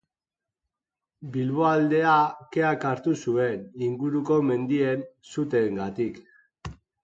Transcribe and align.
Bilboaldea 1.35 2.15
keak 2.57 2.89
hartu 2.93 3.15
zuen, 3.27 3.63
inguruko 3.91 4.41
mendien 4.51 5.07
suteengatik. 5.37 6.23